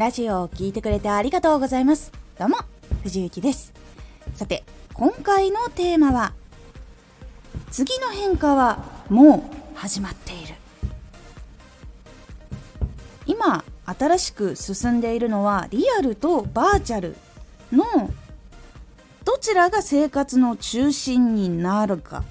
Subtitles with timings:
[0.00, 2.10] ラジオを聴いてくれてありがとうございます。
[2.38, 2.56] どうも
[3.02, 3.74] 藤幸です。
[4.32, 6.32] さて今回のテーマは
[7.70, 10.54] 次の変化はもう始まっている。
[13.26, 17.14] 今新しく進んでいるのはリアルとバーチャル
[17.70, 17.84] の
[19.26, 22.24] どちらが生活の中心になるか。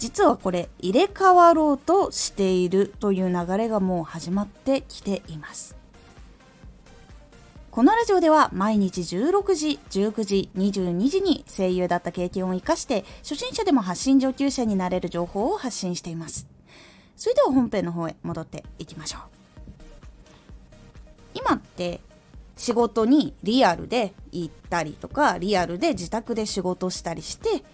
[0.00, 5.83] 実はこれ入れ替わろうとしているという流れがもう始まってきています。
[7.74, 16.46] このラジオでは毎日16時、19時、22時に声優だった経験を生かして初心者でも発信上級者になれる情報を発信しています。
[17.16, 19.20] それでは本編の方へ戻っていきましょう。
[21.34, 21.98] 今って
[22.56, 27.64] 仕事にリアルで行ったりとかリアルで自宅で仕事したりして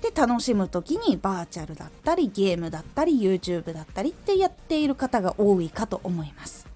[0.00, 6.66] で楽しむ時にバーチャルだったりゲームだったり YouTube だったりってやっている方が多いかと思います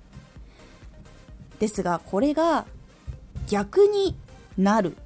[1.58, 2.66] ですがこれが
[3.48, 4.16] 逆に
[4.56, 4.96] なる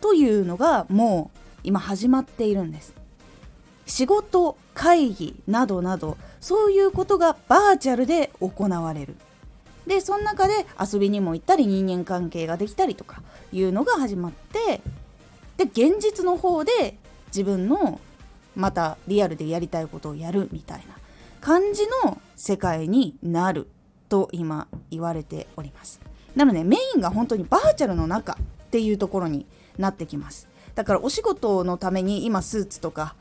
[0.00, 2.94] というのがもう今始まっているんです。
[3.86, 9.16] 仕事会議などなどそういうことがバーチャルで行われる。
[9.86, 13.22] でその中で遊びにも行ったり人間関係ができたりとか
[13.52, 14.80] いうのが始まって
[15.58, 18.00] で現実の方で自分の
[18.56, 20.96] またリアルでやりたいことをやるみたいな
[21.40, 23.68] 感じの世界になる
[24.08, 26.00] と今言われております。
[26.34, 28.36] なのでメインが本当にバーチャルの中っ
[28.70, 29.46] ていうところに
[29.78, 30.48] なってきます。
[30.74, 33.14] だからお仕事のために今スーツとか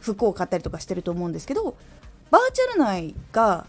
[0.00, 1.76] 服を買ったりとかしてると思うんですけど
[2.30, 3.66] バーチャル内が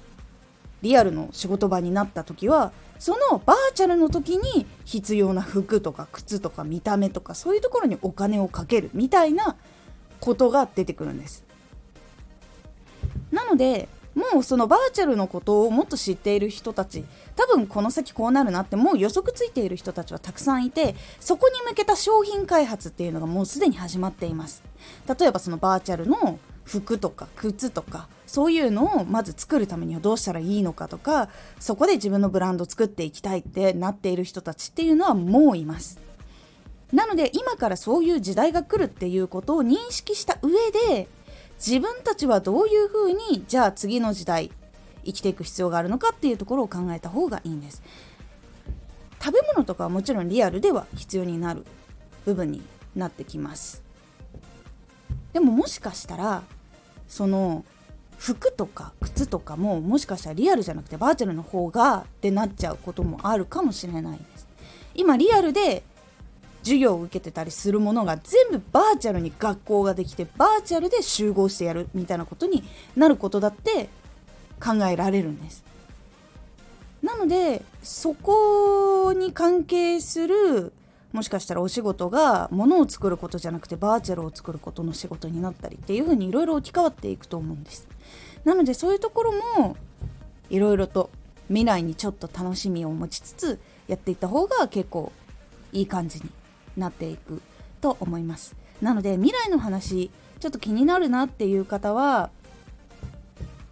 [0.81, 9.55] リアルの仕事場になった時はそのバーチャルの時に必要な服とか靴とか見た目とかそういうところにお金をかけるみたいな
[10.19, 11.43] ことが出てくるんです。
[13.31, 17.03] なのでもうそのバーチャルのことをもっと知っている人たち
[17.35, 24.63] 多分この先こうなるなってもう予測ついている人たちはたくさんいてそこに向けた商品開発っていうのがもうすでに始まっています。
[25.19, 35.99] 例えばそのバーチャルの服とか靴とかそういうのをまず作るためにはどうしたらいいのかとかそこで自分のブランド作っていきたいってなっている人たちっていうのはもういます。
[36.91, 40.51] なので今からそういう時代が来るっていうことを認識した上
[40.93, 41.07] で
[41.65, 44.51] 自分たちはどういうふうにじゃあ次の時代
[45.05, 47.81] 生きていく必要があるのかっていうところを考えた方がいいんです。
[49.23, 51.65] 食べ物とかはもちろんリアルでは必要になる
[52.25, 52.61] 部分に
[52.93, 53.81] なってきます。
[55.31, 56.43] でももしかしたら
[57.07, 57.63] その
[58.17, 64.47] 服とか靴とかももしかしたらリアルじゃなくてバーチャルの方がってなっちゃうこともあるかもしれないです。
[64.95, 65.83] 今リアルで
[66.63, 72.63] 授業を受けてたりするものが全部バーチャルに学校ができてバーチャルで集合してやるみたいなことに
[72.95, 73.89] なることだって
[74.61, 75.63] 考えられるんです。
[77.03, 80.71] なのでそこに関係する
[81.11, 87.87] もしかしたらお仕事が物を作ることじゃなくてバーチャルを作ることの仕事になったりっていう風にいろいろ置き換わっていくと思うんです。
[88.45, 89.75] なのでそういうところも
[90.49, 91.09] いろいろと
[91.49, 95.11] 未来にちょっと楽しみを持ちつつやっていった方が結構
[95.73, 96.29] いい感じに
[96.77, 97.41] なっていく
[97.81, 98.55] と思います。
[98.81, 102.29] なので未来の話ちょっと気になるなっていう方は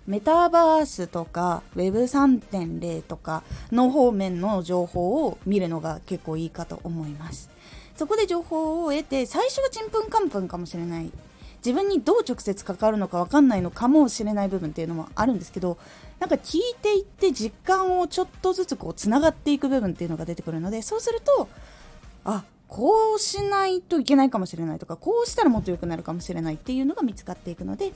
[0.08, 7.50] メタバースとか Web3.0 とかの方面の情報を見るのが結構いいかと思います。
[7.96, 11.12] そこで情報を得て最初はちんぷんかんぷんかもしれない。
[11.64, 15.78] 自分にどう直接関わるのか分かんないのかもしれない部分っていうのもあるんですけど
[16.20, 21.48] なんか聞いていって実感をちょっとずつこうつながっていく部分っていうのが出てくるのでそうすると
[22.26, 27.92] あこうしないといけないかもしれないとかこうしたらもっと良くなるかもしれないっていうのが見つかっていくので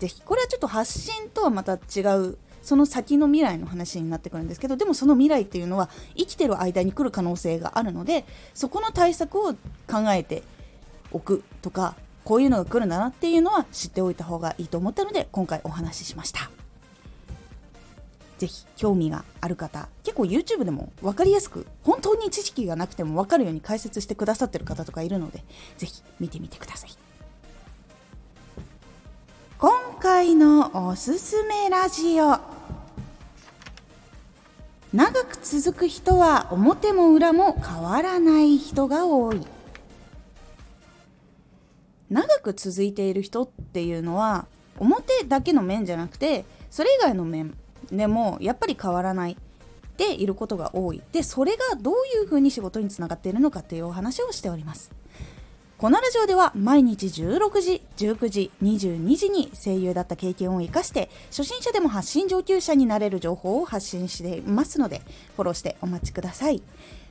[0.00, 8.24] 是非これはちょっと発信とはまた違うその先の未来の話になってくるんですけどでもその未来っていうのは生きてる間に来る可能性があるので
[8.54, 9.56] そこの対策を考
[10.08, 10.42] えて
[11.12, 16.50] おくとかこういうのが来るんだなっていうのは知っておいた方がいいと思ったので今回お話ししました。
[18.38, 25.44] ぜひ興味がある方結構 YouTube でも分かりやすく本当に知識がなくても分かるように解説してくださってる方とかいるので
[25.76, 26.90] ぜひ見てみてください。
[29.58, 32.38] 今回のおすすめラジオ。
[34.94, 39.44] 長く続く人は表も裏も変わらない人が多い。
[42.08, 44.46] 長く続いている人っていうのは
[44.78, 47.54] 表だけの面じゃなくてそれ以外の面
[47.90, 49.36] でもやっぱり変わらない
[49.96, 54.92] でいることが多いでそれがどういうふうに仕事につながっているのかというお話をしております
[55.78, 65.02] このラジオでは毎日16時、19時、22時に声優だった経験を生かして初心者でも発信上級者になれる情報を発信していますので
[65.36, 66.62] フォローしてお待ちください。